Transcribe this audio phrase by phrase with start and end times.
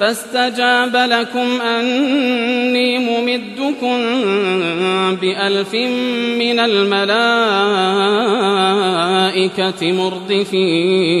[0.00, 3.98] فاستجاب لكم أني ممدكم
[5.16, 5.74] بألف
[6.38, 7.00] من الملائكة
[9.92, 11.20] مردفين.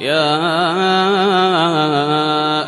[0.00, 0.42] يا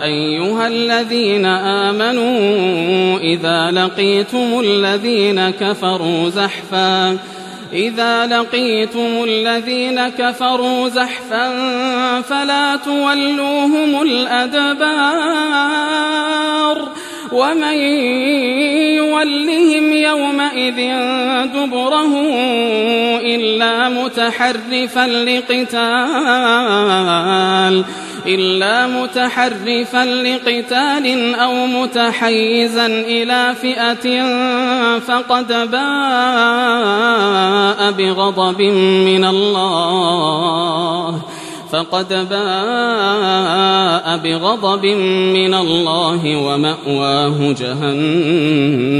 [0.05, 7.19] أيها الذين آمنوا إذا لقيتم الذين كفروا زحفاً
[7.73, 11.53] إذا لقيتم الذين كفروا زحفا
[12.21, 14.89] فلا تولوهم الأدبار.
[17.33, 17.79] ومن
[18.97, 20.77] يولهم يومئذ
[21.55, 22.15] دبره
[23.21, 25.79] إلا متحرفا لقتال
[28.27, 34.25] إلا متحرفا لقتال أو متحيزا إلى فئة
[34.99, 35.79] فقد باء
[37.91, 38.63] بغضب
[39.09, 41.23] من الله.
[41.73, 44.85] فقد باء بغضب
[45.35, 48.99] من الله ومأواه جهنم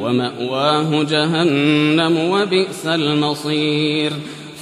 [0.00, 4.12] ومأواه جهنم وبئس المصير.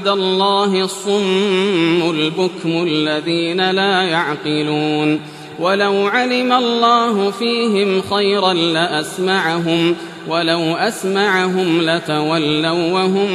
[0.00, 5.20] الله الصم البكم الذين لا يعقلون.
[5.60, 9.96] ولو علم الله فيهم خيرا لأسمعهم
[10.28, 13.30] ولو أسمعهم لتولوا وهم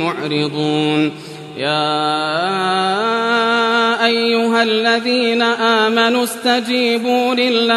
[0.00, 1.12] معرضون.
[1.56, 2.06] يا
[4.06, 7.76] أيها الذين آمنوا استجيبوا لله.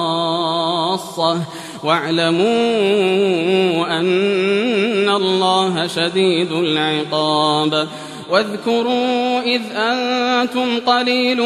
[1.83, 2.41] واعلموا
[3.99, 7.87] أن الله شديد العقاب.
[8.29, 11.43] واذكروا إذ أنتم قليل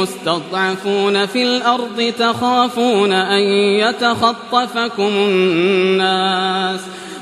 [0.00, 3.42] مستضعفون في الأرض تخافون أن
[3.80, 6.80] يتخطفكم الناس.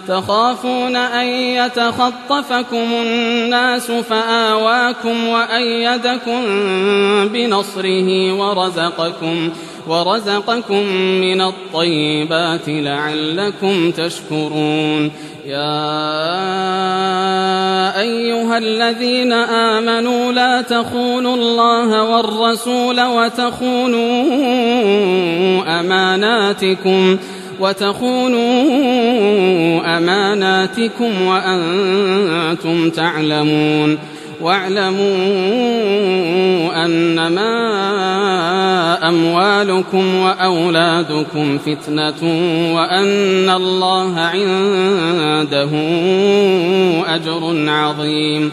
[0.08, 6.42] تخافون أن يتخطفكم الناس فآواكم وأيدكم
[7.28, 9.50] بنصره ورزقكم
[9.88, 10.82] ورزقكم
[11.20, 15.10] من الطيبات لعلكم تشكرون.
[15.46, 15.90] يا
[18.00, 24.22] أيها الذين آمنوا لا تخونوا الله والرسول وتخونوا
[25.80, 27.18] أماناتكم
[27.60, 28.62] وتخونوا
[29.98, 33.98] أماناتكم وأنتم تعلمون
[34.40, 35.04] واعلموا
[36.84, 37.52] أنما
[39.08, 42.22] أموالكم وأولادكم فتنة
[42.74, 45.70] وأن الله عنده
[47.14, 48.52] أجر عظيم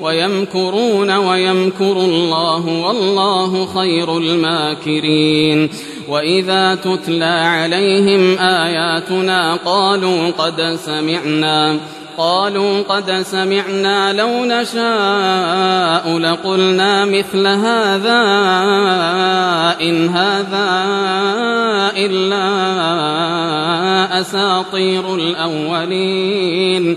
[0.00, 5.70] ويمكرون ويمكر الله والله خير الماكرين.
[6.08, 11.76] وإذا تتلى عليهم آياتنا قالوا قد سمعنا
[12.18, 18.22] قالوا قد سمعنا لو نشاء لقلنا مثل هذا
[19.80, 20.68] إن هذا
[21.96, 22.44] إلا
[24.20, 26.96] أساطير الأولين.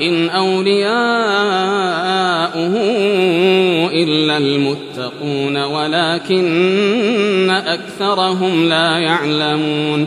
[0.00, 0.94] إن أولياؤه
[3.92, 10.06] إلا المتقون ولكن أكثرهم لا يعلمون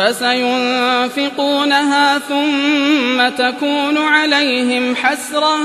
[0.00, 1.68] فسينفقونها
[2.18, 5.56] ثم تكون عليهم حسرة.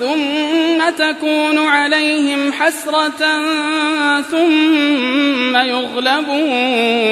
[0.00, 3.42] ثم تكون عليهم حسرة
[4.22, 7.10] ثم يغلبون.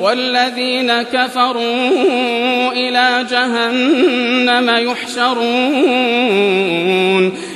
[0.00, 5.80] والذين كفروا إلى جهنم يحشرون.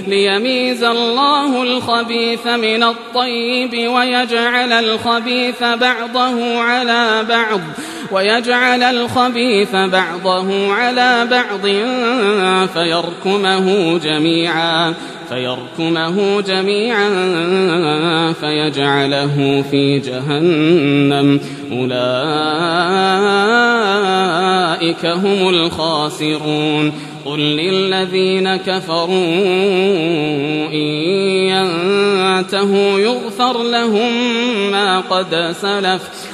[0.08, 7.60] ليميز الله الخبيث من الطيب ويجعل الخبيث بعضه على بعض.
[8.14, 11.66] ويجعل الخبيث بعضه على بعض
[12.68, 14.94] فيركمه جميعا
[15.28, 17.08] فيركمه جميعا
[18.32, 21.40] فيجعله في جهنم.
[21.72, 21.96] أولئك
[25.06, 26.92] هم الخاسرون.
[27.24, 29.08] قل للذين كفروا
[30.72, 30.88] إن
[31.50, 34.12] ينتهوا يغفر لهم
[34.70, 36.33] ما قد سلف.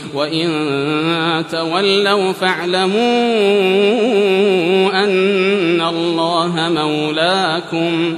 [0.13, 0.49] وإن
[1.51, 3.01] تولوا فاعلموا
[5.03, 8.17] أن الله مولاكم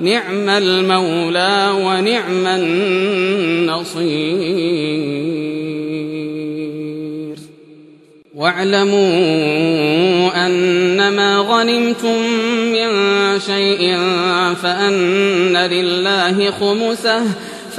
[0.00, 4.00] نعم المولى ونعم النصير
[8.34, 9.10] واعلموا
[10.46, 12.22] أنما غنمتم
[12.72, 12.90] من
[13.40, 13.96] شيء
[14.62, 17.22] فأن لله خمسه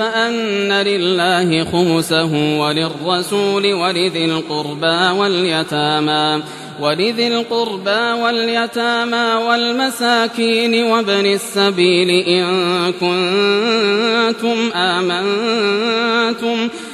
[0.01, 6.41] فأن لله خمسه وللرسول ولذي القربى واليتامى
[6.79, 12.45] ولذي القربى واليتامى والمساكين وابن السبيل إن
[12.91, 16.69] كنتم آمنتم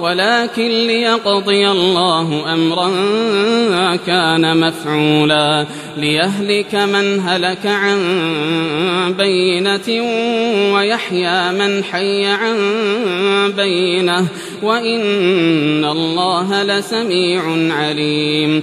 [0.00, 2.88] ولكن ليقضي الله أمرا
[3.96, 5.66] كان مفعولا.
[5.96, 7.98] ليهلك من هلك عن
[9.18, 10.02] بينة
[10.74, 12.56] ويحيى من حي عن
[13.56, 14.26] بينة.
[14.62, 17.42] وإن الله لسميع
[17.74, 18.62] عليم.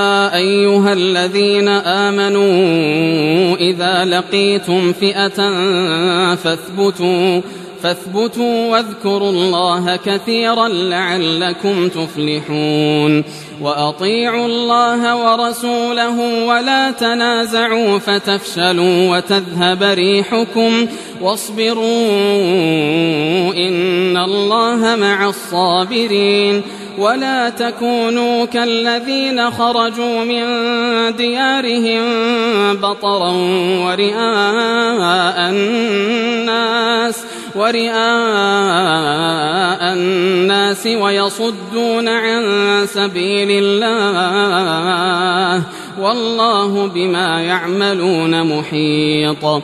[0.33, 5.49] أيها الذين آمنوا إذا لقيتم فئة
[6.35, 7.41] فاثبتوا
[7.83, 13.23] فاثبتوا واذكروا الله كثيرا لعلكم تفلحون.
[13.61, 20.87] وأطيعوا الله ورسوله ولا تنازعوا فتفشلوا وتذهب ريحكم
[21.21, 21.83] واصبروا
[23.53, 26.61] إن الله مع الصابرين.
[26.97, 30.45] ولا تكونوا كالذين خرجوا من
[31.15, 32.03] ديارهم
[32.77, 33.31] بطرا
[33.85, 37.23] ورئاء الناس
[37.55, 37.93] ورئاء
[39.93, 42.43] الناس ويصدون عن
[42.85, 45.63] سبيل الله
[45.99, 49.63] والله بما يعملون محيط.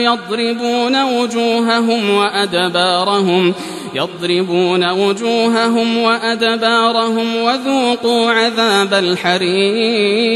[0.00, 3.54] يضربون وجوههم وأدبارهم
[3.94, 10.28] يضربون وجوههم وأدبارهم وذوقوا عذاب الحريق.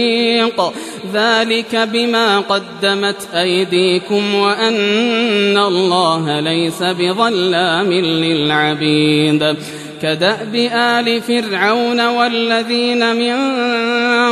[1.14, 9.56] ذلك بما قدمت أيديكم وأن الله ليس بظلام للعبيد.
[10.02, 13.36] كدأب آل فرعون والذين من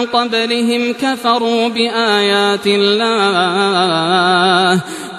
[0.07, 4.01] قبلهم كفروا بآيات الله.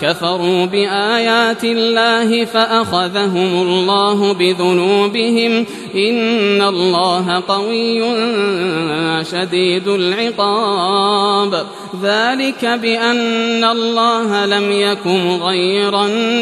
[0.02, 8.02] كفروا بآيات الله فأخذهم الله بذنوبهم إن الله قوي
[9.24, 11.66] شديد العقاب.
[12.04, 15.92] ذلك بأن الله لم يكن غير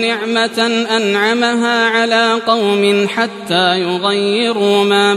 [0.02, 5.14] نعمة أنعمها على قوم حتى يغيروا ما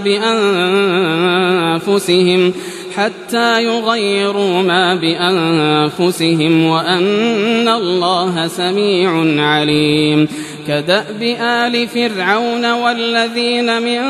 [1.83, 2.53] بأنفسهم
[2.97, 10.29] حتى يغيروا ما بأنفسهم وأن الله سميع عليم.
[10.68, 14.03] كدأب آل فرعون والذين من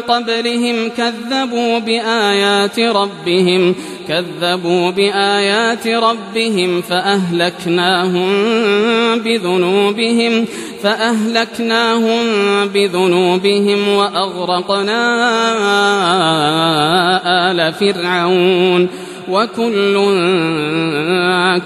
[0.00, 3.74] قبلهم كذبوا بآيات ربهم
[4.08, 8.28] كذبوا بآيات ربهم فأهلكناهم
[9.18, 10.46] بذنوبهم
[10.82, 12.22] فأهلكناهم
[12.74, 15.00] بذنوبهم وأغرقنا
[17.50, 18.88] آل فرعون
[19.28, 19.94] وكل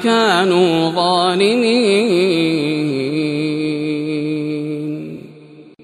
[0.04, 2.44] كانوا ظالمين.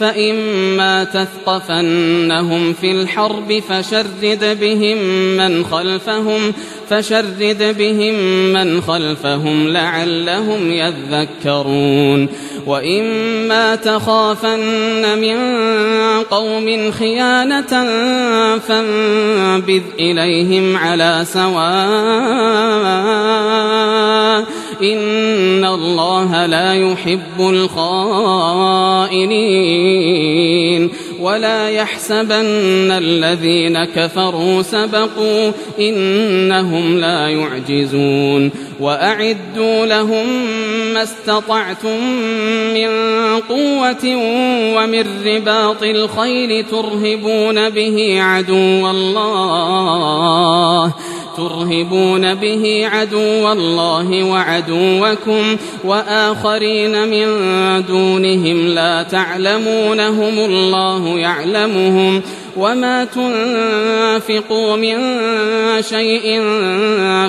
[0.00, 4.98] فإما تثقفنهم في الحرب فشرد بهم
[5.36, 6.52] من خلفهم
[6.90, 8.14] فشرد بهم
[8.52, 12.28] من خلفهم لعلهم يذكرون.
[12.66, 15.36] وإما تخافن من
[16.22, 17.84] قوم خيانة
[18.58, 21.68] فانبذ إليهم على سواء.
[24.82, 28.68] إن الله لا يحب الخائنين.
[31.20, 38.50] ولا يحسبن الذين كفروا سبقوا إنهم لا يعجزون
[38.80, 40.26] وأعدوا لهم
[40.94, 42.04] ما استطعتم
[42.74, 42.88] من
[43.48, 44.16] قوة
[44.76, 50.28] ومن رباط الخيل ترهبون به عدو الله
[51.38, 57.26] ترهبون به عدو الله وعدوكم وآخرين من
[57.86, 62.22] دونهم لا تعلمونهم الله يعلمهم
[62.56, 64.96] وما تنفقوا من
[65.82, 66.42] شيء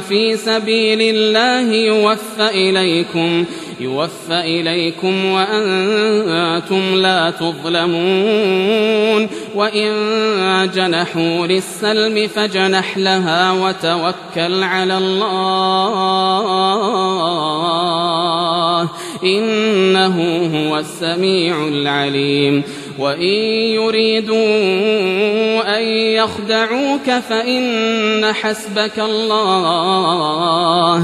[0.10, 3.46] في سبيل الله يوفى إليكم
[3.80, 9.92] يوفى إليكم وأنتم لا تظلمون وإن
[10.74, 15.90] جنحوا للسلم فجنح لها وتوكل على الله
[19.24, 22.64] إنه هو السميع العليم
[23.00, 23.34] وإن
[23.74, 24.38] يريدوا
[25.78, 31.04] أن يخدعوك فإن حسبك الله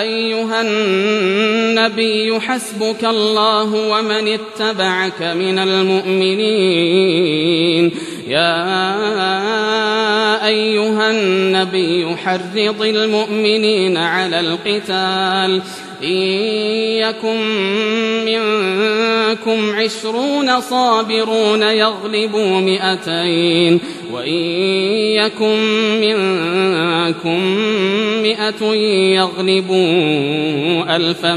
[0.00, 7.10] أيها النبي حسبك الله ومن اتبعك من المؤمنين.
[8.28, 8.80] يا
[10.46, 15.62] أيها النبي حرض المؤمنين على القتال.
[16.02, 16.22] إن
[17.00, 17.40] يكن
[18.24, 23.80] منكم عشرون صابرون يغلبوا مئتين
[24.12, 24.32] وإن
[25.16, 25.56] يكن
[26.00, 27.40] منكم
[28.22, 28.64] مئة
[29.14, 31.34] يغلبوا ألفا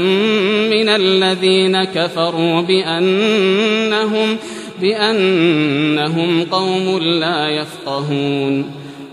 [0.70, 4.36] من الذين كفروا بأنهم
[4.80, 8.83] بأنهم قوم لا يفقهون.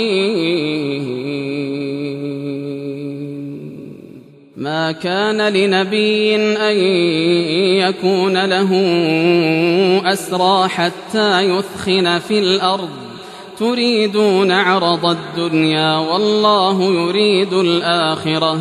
[4.57, 6.77] ما كان لنبي أن
[7.89, 8.71] يكون له
[10.13, 12.89] أسرى حتى يثخن في الأرض.
[13.59, 18.61] تريدون عرض الدنيا والله يريد الآخرة.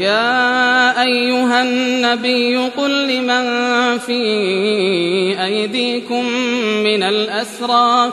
[0.00, 3.44] يا أيها النبي قل لمن
[3.98, 4.22] في
[5.44, 6.24] أيديكم
[6.84, 8.12] من الأسرى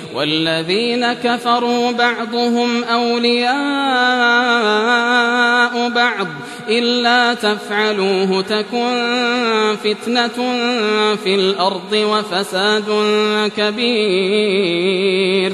[0.13, 3.51] والذين كفروا بعضهم أولياء
[5.89, 6.27] بعض
[6.69, 10.27] إلا تفعلوه تكن فتنة
[11.23, 12.85] في الأرض وفساد
[13.57, 15.53] كبير